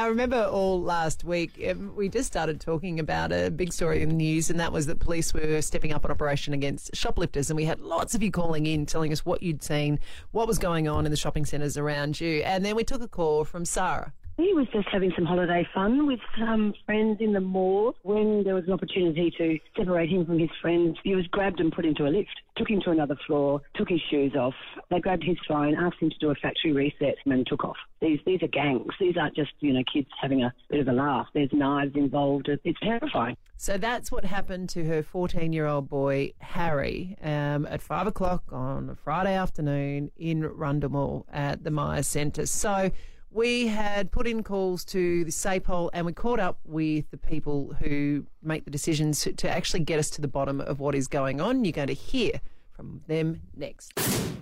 I 0.00 0.06
remember 0.06 0.44
all 0.44 0.80
last 0.80 1.24
week, 1.24 1.62
um, 1.68 1.94
we 1.94 2.08
just 2.08 2.26
started 2.26 2.58
talking 2.58 2.98
about 2.98 3.32
a 3.32 3.50
big 3.50 3.70
story 3.70 4.00
in 4.00 4.08
the 4.08 4.14
news, 4.14 4.48
and 4.48 4.58
that 4.58 4.72
was 4.72 4.86
that 4.86 4.98
police 4.98 5.34
were 5.34 5.60
stepping 5.60 5.92
up 5.92 6.06
an 6.06 6.10
operation 6.10 6.54
against 6.54 6.96
shoplifters. 6.96 7.50
And 7.50 7.56
we 7.58 7.66
had 7.66 7.80
lots 7.80 8.14
of 8.14 8.22
you 8.22 8.30
calling 8.30 8.64
in 8.64 8.86
telling 8.86 9.12
us 9.12 9.26
what 9.26 9.42
you'd 9.42 9.62
seen, 9.62 10.00
what 10.30 10.48
was 10.48 10.58
going 10.58 10.88
on 10.88 11.04
in 11.04 11.10
the 11.10 11.18
shopping 11.18 11.44
centres 11.44 11.76
around 11.76 12.18
you. 12.18 12.40
And 12.44 12.64
then 12.64 12.76
we 12.76 12.82
took 12.82 13.02
a 13.02 13.08
call 13.08 13.44
from 13.44 13.66
Sarah. 13.66 14.14
He 14.40 14.54
was 14.54 14.66
just 14.72 14.88
having 14.90 15.12
some 15.14 15.26
holiday 15.26 15.68
fun 15.74 16.06
with 16.06 16.20
some 16.38 16.72
friends 16.86 17.18
in 17.20 17.34
the 17.34 17.40
mall. 17.40 17.94
When 18.02 18.42
there 18.42 18.54
was 18.54 18.64
an 18.64 18.72
opportunity 18.72 19.30
to 19.36 19.58
separate 19.76 20.08
him 20.08 20.24
from 20.24 20.38
his 20.38 20.48
friends, 20.62 20.96
he 21.04 21.14
was 21.14 21.26
grabbed 21.26 21.60
and 21.60 21.70
put 21.70 21.84
into 21.84 22.06
a 22.06 22.08
lift, 22.08 22.30
took 22.56 22.70
him 22.70 22.80
to 22.84 22.90
another 22.90 23.16
floor, 23.26 23.60
took 23.74 23.90
his 23.90 24.00
shoes 24.10 24.34
off. 24.34 24.54
They 24.88 24.98
grabbed 24.98 25.24
his 25.24 25.36
phone, 25.46 25.74
asked 25.74 25.98
him 26.00 26.08
to 26.08 26.18
do 26.18 26.30
a 26.30 26.34
factory 26.36 26.72
reset, 26.72 27.16
and 27.22 27.32
then 27.32 27.44
took 27.46 27.64
off. 27.64 27.76
These 28.00 28.20
these 28.24 28.42
are 28.42 28.48
gangs. 28.48 28.94
These 28.98 29.18
aren't 29.18 29.36
just 29.36 29.52
you 29.60 29.74
know 29.74 29.82
kids 29.92 30.08
having 30.18 30.42
a 30.42 30.54
bit 30.70 30.80
of 30.80 30.88
a 30.88 30.92
laugh. 30.92 31.26
There's 31.34 31.52
knives 31.52 31.94
involved. 31.94 32.48
It's 32.64 32.80
terrifying. 32.80 33.36
So 33.58 33.76
that's 33.76 34.10
what 34.10 34.24
happened 34.24 34.70
to 34.70 34.86
her 34.86 35.02
14 35.02 35.52
year 35.52 35.66
old 35.66 35.90
boy, 35.90 36.32
Harry, 36.38 37.14
um, 37.22 37.66
at 37.66 37.82
five 37.82 38.06
o'clock 38.06 38.44
on 38.50 38.88
a 38.88 38.94
Friday 38.94 39.34
afternoon 39.34 40.10
in 40.16 40.42
Rundle 40.44 40.90
Mall 40.90 41.26
at 41.30 41.62
the 41.62 41.70
Myer 41.70 42.02
Centre. 42.02 42.46
So 42.46 42.90
we 43.30 43.68
had 43.68 44.10
put 44.10 44.26
in 44.26 44.42
calls 44.42 44.84
to 44.86 45.24
the 45.24 45.30
SAPOL 45.30 45.90
and 45.92 46.04
we 46.04 46.12
caught 46.12 46.40
up 46.40 46.58
with 46.64 47.10
the 47.10 47.16
people 47.16 47.74
who 47.80 48.26
make 48.42 48.64
the 48.64 48.70
decisions 48.70 49.26
to, 49.36 49.48
actually 49.48 49.80
get 49.80 49.98
us 49.98 50.10
to 50.10 50.20
the 50.20 50.28
bottom 50.28 50.60
of 50.60 50.80
what 50.80 50.94
is 50.94 51.06
going 51.06 51.40
on. 51.40 51.64
You're 51.64 51.72
going 51.72 51.88
to 51.88 51.94
hear 51.94 52.40
from 52.72 53.02
them 53.06 53.42
next. 53.54 53.92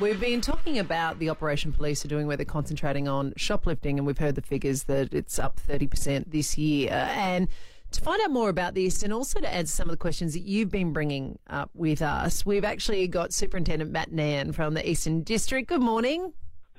We've 0.00 0.20
been 0.20 0.40
talking 0.40 0.78
about 0.78 1.18
the 1.18 1.30
operation 1.30 1.72
police 1.72 2.04
are 2.04 2.08
doing 2.08 2.26
where 2.26 2.36
they're 2.36 2.44
concentrating 2.44 3.06
on 3.06 3.32
shoplifting, 3.36 3.98
and 3.98 4.06
we've 4.06 4.18
heard 4.18 4.34
the 4.34 4.42
figures 4.42 4.84
that 4.84 5.14
it's 5.14 5.38
up 5.38 5.60
30% 5.66 6.30
this 6.30 6.58
year. 6.58 6.90
And 6.92 7.48
to 7.92 8.00
find 8.00 8.20
out 8.22 8.32
more 8.32 8.48
about 8.48 8.74
this 8.74 9.02
and 9.02 9.12
also 9.12 9.40
to 9.40 9.48
answer 9.48 9.72
some 9.72 9.88
of 9.88 9.92
the 9.92 9.96
questions 9.96 10.32
that 10.34 10.42
you've 10.42 10.70
been 10.70 10.92
bringing 10.92 11.38
up 11.48 11.70
with 11.74 12.02
us, 12.02 12.44
we've 12.44 12.64
actually 12.64 13.06
got 13.06 13.32
Superintendent 13.32 13.92
Matt 13.92 14.10
Nan 14.10 14.52
from 14.52 14.74
the 14.74 14.88
Eastern 14.88 15.22
District. 15.22 15.68
Good 15.68 15.82
morning. 15.82 16.32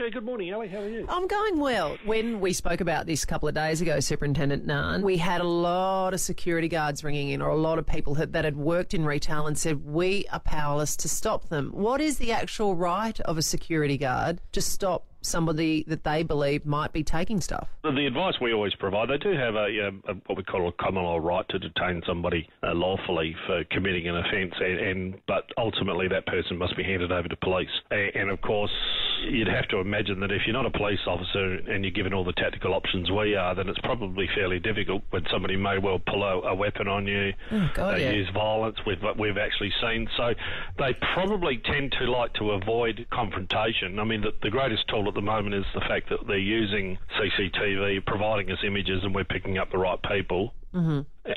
Yeah, 0.00 0.08
good 0.08 0.24
morning, 0.24 0.54
Ali. 0.54 0.66
How 0.68 0.78
are 0.78 0.88
you? 0.88 1.04
I'm 1.10 1.26
going 1.26 1.60
well. 1.60 1.98
When 2.06 2.40
we 2.40 2.54
spoke 2.54 2.80
about 2.80 3.04
this 3.04 3.22
a 3.22 3.26
couple 3.26 3.50
of 3.50 3.54
days 3.54 3.82
ago, 3.82 4.00
Superintendent 4.00 4.64
Nan, 4.64 5.02
we 5.02 5.18
had 5.18 5.42
a 5.42 5.46
lot 5.46 6.14
of 6.14 6.20
security 6.20 6.68
guards 6.68 7.04
ringing 7.04 7.28
in, 7.28 7.42
or 7.42 7.50
a 7.50 7.56
lot 7.56 7.78
of 7.78 7.86
people 7.86 8.14
that 8.14 8.44
had 8.46 8.56
worked 8.56 8.94
in 8.94 9.04
retail 9.04 9.46
and 9.46 9.58
said, 9.58 9.84
We 9.84 10.24
are 10.32 10.40
powerless 10.40 10.96
to 10.96 11.08
stop 11.10 11.50
them. 11.50 11.72
What 11.74 12.00
is 12.00 12.16
the 12.16 12.32
actual 12.32 12.76
right 12.76 13.20
of 13.20 13.36
a 13.36 13.42
security 13.42 13.98
guard 13.98 14.40
to 14.52 14.62
stop 14.62 15.06
somebody 15.22 15.84
that 15.86 16.02
they 16.04 16.22
believe 16.22 16.64
might 16.64 16.94
be 16.94 17.04
taking 17.04 17.42
stuff? 17.42 17.68
The 17.82 18.06
advice 18.06 18.34
we 18.40 18.54
always 18.54 18.74
provide, 18.76 19.10
they 19.10 19.18
do 19.18 19.36
have 19.36 19.54
a, 19.54 19.88
um, 19.88 20.02
a 20.08 20.14
what 20.26 20.38
we 20.38 20.44
call 20.44 20.66
a 20.68 20.72
common 20.82 21.04
law 21.04 21.18
right 21.18 21.44
to 21.50 21.58
detain 21.58 22.02
somebody 22.06 22.48
uh, 22.62 22.72
lawfully 22.74 23.36
for 23.46 23.64
committing 23.70 24.08
an 24.08 24.16
offence, 24.16 24.54
and, 24.60 24.78
and, 24.78 25.20
but 25.26 25.44
ultimately 25.58 26.08
that 26.08 26.24
person 26.26 26.56
must 26.56 26.76
be 26.76 26.82
handed 26.82 27.12
over 27.12 27.28
to 27.28 27.36
police. 27.36 27.68
And, 27.90 28.14
and, 28.14 28.30
of 28.30 28.40
course, 28.40 28.70
you'd 29.28 29.48
have 29.48 29.68
to 29.68 29.78
imagine 29.78 30.20
that 30.20 30.30
if 30.30 30.42
you're 30.46 30.54
not 30.54 30.66
a 30.66 30.70
police 30.70 31.00
officer 31.06 31.54
and 31.68 31.84
you're 31.84 31.92
given 31.92 32.12
all 32.12 32.24
the 32.24 32.32
tactical 32.32 32.74
options 32.74 33.10
we 33.10 33.34
are, 33.34 33.54
then 33.54 33.68
it's 33.68 33.78
probably 33.80 34.28
fairly 34.34 34.58
difficult 34.58 35.02
when 35.10 35.24
somebody 35.30 35.56
may 35.56 35.78
well 35.78 35.98
pull 35.98 36.22
a, 36.22 36.40
a 36.48 36.54
weapon 36.54 36.88
on 36.88 37.06
you, 37.06 37.32
oh, 37.52 37.70
God, 37.74 38.00
yeah. 38.00 38.10
use 38.10 38.28
violence. 38.32 38.78
We've 38.86 39.02
we've 39.18 39.38
actually 39.38 39.72
seen 39.80 40.08
so 40.16 40.34
they 40.78 40.94
probably 41.14 41.58
tend 41.58 41.92
to 41.98 42.10
like 42.10 42.32
to 42.34 42.52
avoid 42.52 43.06
confrontation. 43.10 43.98
I 43.98 44.04
mean, 44.04 44.22
the, 44.22 44.32
the 44.42 44.50
greatest 44.50 44.88
tool 44.88 45.08
at 45.08 45.14
the 45.14 45.20
moment 45.20 45.54
is 45.54 45.64
the 45.74 45.80
fact 45.80 46.08
that 46.10 46.26
they're 46.26 46.38
using 46.38 46.98
CCTV, 47.18 48.04
providing 48.06 48.50
us 48.50 48.58
images, 48.64 49.02
and 49.02 49.14
we're 49.14 49.24
picking 49.24 49.58
up 49.58 49.70
the 49.70 49.78
right 49.78 50.00
people. 50.02 50.54
Mm-hmm. 50.74 51.32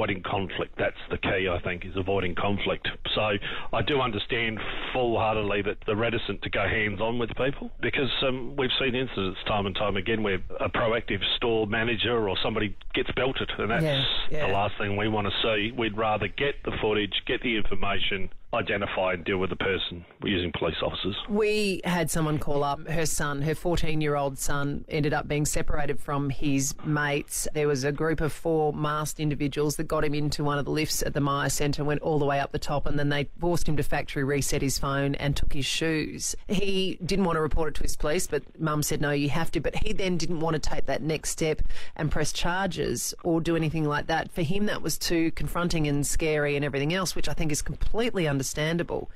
Avoiding 0.00 0.22
conflict. 0.22 0.76
That's 0.78 0.96
the 1.10 1.18
key, 1.18 1.46
I 1.46 1.60
think, 1.62 1.84
is 1.84 1.94
avoiding 1.94 2.34
conflict. 2.34 2.88
So 3.14 3.32
I 3.74 3.82
do 3.82 4.00
understand 4.00 4.58
full 4.94 5.18
heartedly 5.18 5.60
that 5.60 5.76
they're 5.84 5.94
reticent 5.94 6.40
to 6.40 6.48
go 6.48 6.62
hands 6.62 7.02
on 7.02 7.18
with 7.18 7.28
people 7.36 7.70
because 7.82 8.08
um, 8.26 8.56
we've 8.56 8.70
seen 8.80 8.94
incidents 8.94 9.38
time 9.46 9.66
and 9.66 9.74
time 9.74 9.98
again 9.98 10.22
where 10.22 10.38
a 10.58 10.70
proactive 10.70 11.20
store 11.36 11.66
manager 11.66 12.30
or 12.30 12.34
somebody 12.42 12.74
gets 12.94 13.10
belted, 13.14 13.50
and 13.58 13.70
that's 13.70 13.84
yeah, 13.84 14.04
yeah. 14.30 14.46
the 14.46 14.52
last 14.54 14.72
thing 14.78 14.96
we 14.96 15.06
want 15.06 15.26
to 15.26 15.34
see. 15.42 15.70
We'd 15.76 15.98
rather 15.98 16.28
get 16.28 16.54
the 16.64 16.72
footage, 16.80 17.12
get 17.26 17.42
the 17.42 17.58
information, 17.58 18.30
identify 18.52 19.12
and 19.12 19.24
deal 19.24 19.38
with 19.38 19.50
the 19.50 19.56
person 19.56 20.04
We're 20.20 20.34
using 20.34 20.52
police 20.58 20.76
officers. 20.82 21.16
We 21.28 21.80
had 21.84 22.10
someone 22.10 22.38
call 22.38 22.64
up 22.64 22.86
her 22.88 23.06
son, 23.06 23.42
her 23.42 23.54
14 23.54 24.00
year 24.00 24.16
old 24.16 24.38
son, 24.38 24.84
ended 24.88 25.14
up 25.14 25.28
being 25.28 25.44
separated 25.44 26.00
from 26.00 26.30
his 26.30 26.74
mates. 26.84 27.46
There 27.54 27.68
was 27.68 27.84
a 27.84 27.92
group 27.92 28.20
of 28.20 28.32
four 28.32 28.72
masked 28.72 29.20
individuals 29.20 29.76
that 29.76 29.84
got 29.84 30.04
him 30.04 30.14
into 30.14 30.42
one 30.42 30.58
of 30.58 30.64
the 30.64 30.70
lifts 30.72 31.02
at 31.02 31.14
the 31.14 31.20
Myer 31.20 31.48
Centre, 31.48 31.84
went 31.84 32.02
all 32.02 32.18
the 32.18 32.24
way 32.24 32.40
up 32.40 32.50
the 32.50 32.58
top, 32.58 32.86
and 32.86 32.98
then 32.98 33.08
they 33.08 33.28
forced 33.38 33.68
him 33.68 33.76
to 33.76 33.82
factory 33.82 34.24
reset 34.24 34.62
his 34.62 34.78
phone 34.78 35.14
and 35.16 35.36
took 35.36 35.52
his 35.52 35.66
shoes. 35.66 36.34
He 36.48 36.98
didn't 37.04 37.24
want 37.24 37.36
to 37.36 37.42
report 37.42 37.68
it 37.68 37.74
to 37.76 37.82
his 37.82 37.96
police, 37.96 38.26
but 38.26 38.42
mum 38.60 38.82
said, 38.82 39.00
no, 39.00 39.12
you 39.12 39.28
have 39.28 39.52
to. 39.52 39.60
But 39.60 39.76
he 39.76 39.92
then 39.92 40.16
didn't 40.16 40.40
want 40.40 40.54
to 40.54 40.60
take 40.60 40.86
that 40.86 41.02
next 41.02 41.30
step 41.30 41.62
and 41.94 42.10
press 42.10 42.32
charges 42.32 43.14
or 43.22 43.40
do 43.40 43.54
anything 43.54 43.84
like 43.84 44.08
that. 44.08 44.32
For 44.32 44.42
him, 44.42 44.66
that 44.66 44.82
was 44.82 44.98
too 44.98 45.30
confronting 45.32 45.86
and 45.86 46.04
scary 46.04 46.56
and 46.56 46.64
everything 46.64 46.92
else, 46.92 47.14
which 47.14 47.28
I 47.28 47.32
think 47.32 47.52
is 47.52 47.62
completely 47.62 48.26
understandable. 48.26 48.39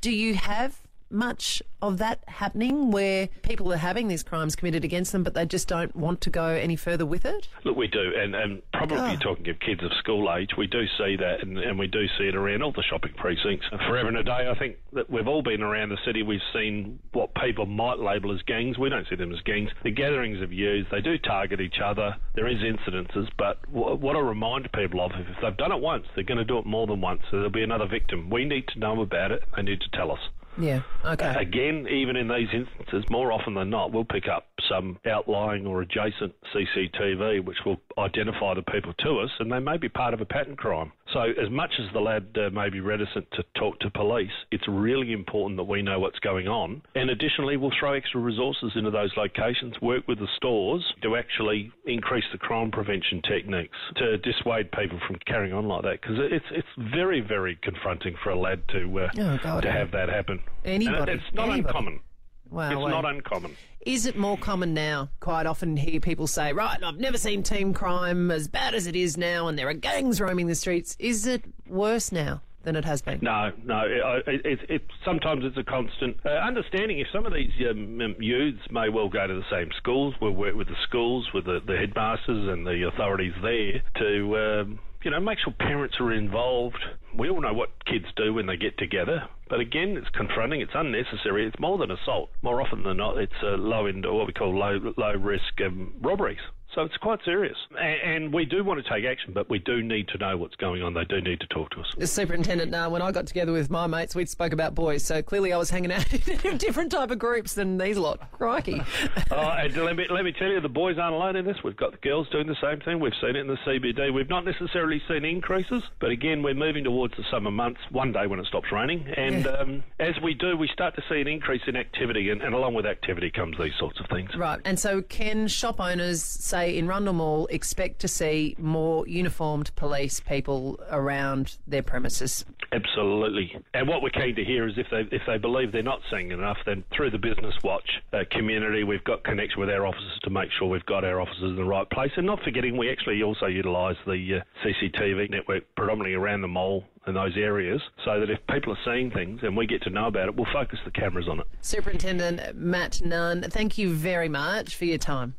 Do 0.00 0.10
you 0.10 0.34
have 0.34 0.80
much 1.10 1.62
of 1.82 1.98
that 1.98 2.22
happening 2.28 2.90
where 2.90 3.28
people 3.42 3.72
are 3.72 3.78
having 3.78 4.08
these 4.08 4.22
crimes 4.22 4.54
committed 4.54 4.84
against 4.84 5.12
them, 5.12 5.22
but 5.22 5.34
they 5.34 5.46
just 5.46 5.68
don't 5.68 5.94
want 5.96 6.20
to 6.22 6.30
go 6.30 6.46
any 6.46 6.76
further 6.76 7.06
with 7.06 7.24
it? 7.24 7.48
Look, 7.64 7.76
we 7.76 7.86
do, 7.86 8.12
and, 8.16 8.34
and 8.34 8.62
probably 8.72 8.98
oh. 8.98 9.16
talking 9.16 9.48
of 9.48 9.58
kids 9.60 9.82
of 9.82 9.90
school 9.98 10.32
age, 10.36 10.50
we 10.56 10.66
do 10.66 10.84
see 10.98 11.16
that, 11.16 11.42
and, 11.42 11.58
and 11.58 11.78
we 11.78 11.86
do 11.86 12.06
see 12.18 12.24
it 12.24 12.36
around 12.36 12.62
all 12.62 12.72
the 12.72 12.82
shopping 12.82 13.12
precincts. 13.16 13.66
Forever 13.88 14.08
and 14.08 14.18
a 14.18 14.24
day, 14.24 14.48
I 14.50 14.58
think 14.58 14.76
that 14.92 15.10
we've 15.10 15.28
all 15.28 15.42
been 15.42 15.62
around 15.62 15.88
the 15.88 15.98
city, 16.04 16.22
we've 16.22 16.40
seen 16.52 16.98
what 17.12 17.34
people 17.34 17.66
might 17.66 17.98
label 17.98 18.34
as 18.34 18.42
gangs. 18.42 18.78
We 18.78 18.88
don't 18.88 19.06
see 19.08 19.16
them 19.16 19.32
as 19.32 19.40
gangs. 19.40 19.70
The 19.82 19.90
gatherings 19.90 20.42
of 20.42 20.52
youths, 20.52 20.88
they 20.90 21.00
do 21.00 21.18
target 21.18 21.60
each 21.60 21.80
other. 21.82 22.16
There 22.34 22.46
is 22.46 22.58
incidences, 22.58 23.28
but 23.38 23.58
what 23.70 24.16
I 24.16 24.20
remind 24.20 24.70
people 24.72 25.00
of, 25.04 25.12
is 25.12 25.26
if 25.28 25.36
they've 25.42 25.56
done 25.56 25.72
it 25.72 25.80
once, 25.80 26.06
they're 26.14 26.24
going 26.24 26.38
to 26.38 26.44
do 26.44 26.58
it 26.58 26.66
more 26.66 26.86
than 26.86 27.00
once. 27.00 27.22
So 27.30 27.38
there'll 27.38 27.50
be 27.50 27.62
another 27.62 27.86
victim. 27.86 28.30
We 28.30 28.44
need 28.44 28.68
to 28.68 28.78
know 28.78 29.00
about 29.00 29.32
it. 29.32 29.42
They 29.56 29.62
need 29.62 29.80
to 29.80 29.90
tell 29.96 30.10
us. 30.10 30.20
Yeah. 30.58 30.82
Okay. 31.04 31.34
Again, 31.38 31.86
even 31.88 32.16
in 32.16 32.28
these 32.28 32.48
instances, 32.52 33.04
more 33.10 33.32
often 33.32 33.54
than 33.54 33.70
not, 33.70 33.92
we'll 33.92 34.04
pick 34.04 34.28
up 34.28 34.48
some 34.68 34.98
outlying 35.06 35.66
or 35.66 35.82
adjacent 35.82 36.34
CCTV 36.54 37.44
which 37.44 37.58
will 37.64 37.80
identify 38.00 38.54
the 38.54 38.62
people 38.62 38.92
to 39.00 39.20
us, 39.20 39.30
and 39.38 39.50
they 39.50 39.58
may 39.58 39.76
be 39.76 39.88
part 39.88 40.14
of 40.14 40.20
a 40.20 40.24
pattern 40.24 40.56
crime. 40.56 40.92
So, 41.12 41.20
as 41.20 41.50
much 41.50 41.72
as 41.78 41.92
the 41.92 42.00
lad 42.00 42.26
uh, 42.36 42.50
may 42.50 42.70
be 42.70 42.80
reticent 42.80 43.26
to 43.32 43.44
talk 43.58 43.78
to 43.80 43.90
police, 43.90 44.30
it's 44.50 44.66
really 44.68 45.12
important 45.12 45.56
that 45.58 45.64
we 45.64 45.82
know 45.82 45.98
what's 45.98 46.18
going 46.20 46.48
on. 46.48 46.82
And 46.94 47.10
additionally, 47.10 47.56
we'll 47.56 47.72
throw 47.78 47.94
extra 47.94 48.20
resources 48.20 48.72
into 48.76 48.90
those 48.90 49.12
locations, 49.16 49.80
work 49.80 50.06
with 50.06 50.18
the 50.18 50.28
stores 50.36 50.84
to 51.02 51.16
actually 51.16 51.72
increase 51.86 52.24
the 52.32 52.38
crime 52.38 52.70
prevention 52.70 53.22
techniques 53.22 53.76
to 53.96 54.18
dissuade 54.18 54.70
people 54.72 55.00
from 55.06 55.16
carrying 55.26 55.52
on 55.52 55.66
like 55.66 55.82
that 55.82 56.00
because 56.00 56.16
it's 56.18 56.44
it's 56.50 56.90
very 56.92 57.20
very 57.20 57.58
confronting 57.62 58.14
for 58.22 58.30
a 58.30 58.38
lad 58.38 58.62
to 58.68 59.00
uh, 59.00 59.08
oh, 59.18 59.38
God, 59.42 59.62
to 59.62 59.70
have 59.70 59.90
that 59.92 60.08
happen. 60.08 60.40
Anybody, 60.64 60.98
and 60.98 61.08
it's 61.08 61.34
not 61.34 61.48
anybody. 61.50 61.68
uncommon. 61.68 62.00
Wow, 62.48 62.70
it's 62.70 62.80
wait. 62.80 62.90
not 62.90 63.04
uncommon. 63.04 63.56
Is 63.86 64.06
it 64.06 64.16
more 64.16 64.36
common 64.36 64.74
now? 64.74 65.08
Quite 65.20 65.46
often 65.46 65.76
hear 65.76 66.00
people 66.00 66.26
say, 66.26 66.52
right, 66.52 66.82
I've 66.82 66.98
never 66.98 67.16
seen 67.16 67.42
team 67.42 67.72
crime 67.72 68.30
as 68.30 68.46
bad 68.46 68.74
as 68.74 68.86
it 68.86 68.94
is 68.94 69.16
now 69.16 69.48
and 69.48 69.58
there 69.58 69.68
are 69.68 69.74
gangs 69.74 70.20
roaming 70.20 70.48
the 70.48 70.54
streets. 70.54 70.96
Is 70.98 71.26
it 71.26 71.44
worse 71.66 72.12
now? 72.12 72.42
Than 72.62 72.76
it 72.76 72.84
has 72.84 73.00
been. 73.00 73.20
No, 73.22 73.52
no. 73.64 73.84
It, 74.26 74.44
it, 74.44 74.58
it, 74.68 74.82
sometimes 75.02 75.46
it's 75.46 75.56
a 75.56 75.64
constant 75.64 76.18
uh, 76.26 76.28
understanding. 76.28 76.98
If 76.98 77.06
some 77.10 77.24
of 77.24 77.32
these 77.32 77.50
um, 77.70 77.98
um, 78.02 78.16
youths 78.20 78.60
may 78.70 78.90
well 78.90 79.08
go 79.08 79.26
to 79.26 79.32
the 79.32 79.46
same 79.50 79.70
schools, 79.78 80.14
we'll 80.20 80.32
work 80.32 80.54
with 80.54 80.68
the 80.68 80.76
schools, 80.86 81.26
with 81.32 81.46
the, 81.46 81.60
the 81.66 81.78
headmasters 81.78 82.50
and 82.52 82.66
the 82.66 82.86
authorities 82.86 83.32
there 83.40 83.82
to 83.96 84.36
um, 84.36 84.78
you 85.02 85.10
know, 85.10 85.20
make 85.20 85.38
sure 85.38 85.54
parents 85.58 85.96
are 86.00 86.12
involved. 86.12 86.84
We 87.16 87.28
all 87.28 87.40
know 87.40 87.52
what 87.52 87.84
kids 87.84 88.06
do 88.16 88.34
when 88.34 88.46
they 88.46 88.56
get 88.56 88.78
together, 88.78 89.28
but 89.48 89.60
again, 89.60 89.96
it's 89.96 90.08
confronting. 90.10 90.60
It's 90.60 90.74
unnecessary. 90.74 91.46
It's 91.46 91.58
more 91.58 91.76
than 91.78 91.90
assault. 91.90 92.30
More 92.42 92.60
often 92.60 92.82
than 92.84 92.98
not, 92.98 93.18
it's 93.18 93.42
a 93.42 93.56
low 93.56 93.86
end 93.86 94.06
or 94.06 94.16
what 94.16 94.26
we 94.26 94.32
call 94.32 94.56
low 94.56 94.78
low 94.96 95.14
risk 95.14 95.60
um, 95.64 95.94
robberies. 96.00 96.38
So 96.74 96.82
it's 96.82 96.96
quite 96.98 97.18
serious. 97.24 97.56
And, 97.70 98.14
and, 98.14 98.32
we 98.32 98.44
do 98.44 98.62
want 98.62 98.84
to 98.84 98.88
take 98.88 99.04
action, 99.04 99.32
but 99.32 99.50
we 99.50 99.58
do 99.58 99.82
need 99.82 100.06
to 100.08 100.18
know 100.18 100.36
what's 100.36 100.54
going 100.54 100.82
on. 100.82 100.94
They 100.94 101.04
do 101.04 101.20
need 101.20 101.40
to 101.40 101.46
talk 101.48 101.70
to 101.70 101.80
us. 101.80 101.86
The 101.96 102.06
superintendent, 102.06 102.72
uh, 102.72 102.88
when 102.88 103.02
I 103.02 103.10
got 103.10 103.26
together 103.26 103.50
with 103.50 103.70
my 103.70 103.88
mates, 103.88 104.14
we 104.14 104.24
spoke 104.26 104.52
about 104.52 104.74
boys. 104.76 105.04
So 105.04 105.20
clearly 105.20 105.52
I 105.52 105.56
was 105.56 105.68
hanging 105.68 105.90
out 105.90 106.12
in 106.44 106.58
different 106.58 106.92
type 106.92 107.10
of 107.10 107.18
groups 107.18 107.54
than 107.54 107.76
these 107.76 107.98
lot. 107.98 108.30
Crikey. 108.30 108.80
oh, 109.32 109.36
and 109.36 109.76
let 109.78 109.96
me, 109.96 110.06
let 110.10 110.24
me 110.24 110.32
tell 110.32 110.46
you, 110.46 110.60
the 110.60 110.68
boys 110.68 110.96
aren't 110.96 111.14
alone 111.14 111.34
in 111.34 111.44
this. 111.44 111.56
We've 111.64 111.76
got 111.76 111.90
the 111.90 112.08
girls 112.08 112.28
doing 112.30 112.46
the 112.46 112.56
same 112.62 112.78
thing. 112.80 113.00
We've 113.00 113.12
seen 113.20 113.34
it 113.34 113.40
in 113.40 113.48
the 113.48 113.58
CBD. 113.66 114.14
We've 114.14 114.28
not 114.28 114.44
necessarily 114.44 115.02
seen 115.08 115.24
increases, 115.24 115.82
but 116.00 116.10
again, 116.10 116.42
we're 116.42 116.54
moving 116.54 116.84
towards 116.84 116.99
the 117.16 117.24
summer 117.30 117.50
months, 117.50 117.80
one 117.90 118.12
day 118.12 118.26
when 118.26 118.38
it 118.38 118.46
stops 118.46 118.70
raining. 118.72 119.06
And 119.16 119.44
Yeah. 119.44 119.50
um, 119.50 119.82
as 119.98 120.14
we 120.22 120.34
do, 120.34 120.56
we 120.56 120.68
start 120.68 120.94
to 120.96 121.02
see 121.08 121.20
an 121.20 121.26
increase 121.26 121.62
in 121.66 121.74
activity, 121.76 122.30
and, 122.30 122.42
and 122.42 122.54
along 122.54 122.74
with 122.74 122.86
activity 122.86 123.30
comes 123.30 123.56
these 123.58 123.74
sorts 123.78 123.98
of 123.98 124.06
things. 124.06 124.30
Right. 124.36 124.60
And 124.64 124.78
so 124.78 125.02
can 125.02 125.48
shop 125.48 125.80
owners 125.80 126.22
say 126.22 126.60
say 126.60 126.76
in 126.76 126.86
Rundle 126.86 127.14
Mall, 127.14 127.46
expect 127.46 128.00
to 128.00 128.08
see 128.08 128.54
more 128.58 129.06
uniformed 129.06 129.70
police 129.76 130.20
people 130.20 130.78
around 130.90 131.56
their 131.66 131.82
premises. 131.82 132.44
Absolutely. 132.72 133.56
And 133.74 133.88
what 133.88 134.02
we're 134.02 134.10
keen 134.10 134.34
to 134.36 134.44
hear 134.44 134.68
is 134.68 134.74
if 134.76 134.86
they 134.90 135.02
if 135.14 135.22
they 135.26 135.38
believe 135.38 135.72
they're 135.72 135.82
not 135.82 136.00
seeing 136.10 136.30
enough, 136.30 136.58
then 136.66 136.84
through 136.94 137.10
the 137.10 137.18
Business 137.18 137.54
Watch 137.64 137.88
uh, 138.12 138.18
community, 138.30 138.84
we've 138.84 139.04
got 139.04 139.24
connection 139.24 139.60
with 139.60 139.70
our 139.70 139.86
officers 139.86 140.18
to 140.22 140.30
make 140.30 140.50
sure 140.58 140.68
we've 140.68 140.86
got 140.86 141.04
our 141.04 141.20
officers 141.20 141.42
in 141.50 141.56
the 141.56 141.64
right 141.64 141.88
place. 141.90 142.12
And 142.16 142.26
not 142.26 142.42
forgetting, 142.42 142.76
we 142.76 142.90
actually 142.90 143.22
also 143.22 143.46
utilise 143.46 143.96
the 144.06 144.40
uh, 144.40 144.64
CCTV 144.64 145.30
network 145.30 145.64
predominantly 145.76 146.14
around 146.14 146.42
the 146.42 146.48
mall 146.48 146.84
in 147.06 147.14
those 147.14 147.36
areas, 147.36 147.80
so 148.04 148.20
that 148.20 148.30
if 148.30 148.38
people 148.48 148.72
are 148.72 148.78
seeing 148.84 149.10
things 149.10 149.40
and 149.42 149.56
we 149.56 149.66
get 149.66 149.82
to 149.82 149.90
know 149.90 150.06
about 150.06 150.28
it, 150.28 150.36
we'll 150.36 150.52
focus 150.52 150.78
the 150.84 150.90
cameras 150.90 151.28
on 151.28 151.40
it. 151.40 151.46
Superintendent 151.62 152.54
Matt 152.56 153.00
Nunn, 153.02 153.42
thank 153.48 153.78
you 153.78 153.94
very 153.94 154.28
much 154.28 154.76
for 154.76 154.84
your 154.84 154.98
time. 154.98 155.34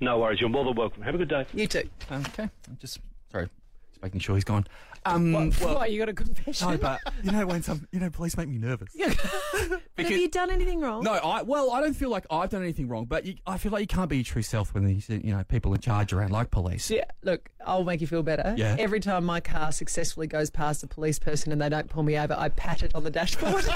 No 0.00 0.18
worries. 0.18 0.40
You're 0.40 0.48
more 0.48 0.64
than 0.64 0.76
welcome. 0.76 1.02
Have 1.02 1.14
a 1.14 1.18
good 1.18 1.28
day. 1.28 1.46
You 1.52 1.66
too. 1.66 1.88
Okay, 2.10 2.48
I'm 2.68 2.78
just 2.80 3.00
sorry, 3.30 3.46
just 3.46 3.59
making 4.02 4.20
sure 4.20 4.34
he's 4.34 4.44
gone. 4.44 4.66
Um, 5.04 5.50
What, 5.52 5.90
you 5.90 5.98
got 5.98 6.08
a 6.08 6.12
confession? 6.12 6.70
no, 6.70 6.76
but 6.76 7.00
you 7.22 7.32
know 7.32 7.46
when 7.46 7.62
some 7.62 7.86
you 7.90 8.00
know 8.00 8.10
police 8.10 8.36
make 8.36 8.48
me 8.48 8.58
nervous. 8.58 8.94
Have 9.98 10.10
you 10.10 10.28
done 10.28 10.50
anything 10.50 10.80
wrong? 10.80 11.02
No, 11.04 11.12
I 11.12 11.42
well, 11.42 11.70
I 11.70 11.80
don't 11.80 11.94
feel 11.94 12.10
like 12.10 12.26
I've 12.30 12.50
done 12.50 12.62
anything 12.62 12.88
wrong, 12.88 13.04
but 13.06 13.24
you, 13.24 13.34
I 13.46 13.56
feel 13.58 13.72
like 13.72 13.80
you 13.80 13.86
can't 13.86 14.10
be 14.10 14.16
your 14.18 14.24
true 14.24 14.42
self 14.42 14.74
when 14.74 14.84
these 14.84 15.08
you 15.08 15.32
know 15.34 15.42
people 15.44 15.72
in 15.74 15.80
charge 15.80 16.12
around 16.12 16.30
like 16.32 16.50
police. 16.50 16.90
Yeah, 16.90 17.04
look, 17.22 17.50
I'll 17.64 17.84
make 17.84 18.00
you 18.00 18.06
feel 18.06 18.22
better. 18.22 18.54
Yeah. 18.56 18.76
Every 18.78 19.00
time 19.00 19.24
my 19.24 19.40
car 19.40 19.72
successfully 19.72 20.26
goes 20.26 20.50
past 20.50 20.82
a 20.82 20.86
police 20.86 21.18
person 21.18 21.52
and 21.52 21.60
they 21.60 21.68
don't 21.68 21.88
pull 21.88 22.02
me 22.02 22.18
over, 22.18 22.34
I 22.38 22.48
pat 22.50 22.82
it 22.82 22.94
on 22.94 23.04
the 23.04 23.10
dashboard. 23.10 23.64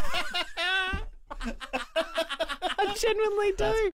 I 1.40 2.94
genuinely 2.98 3.52
do. 3.56 3.92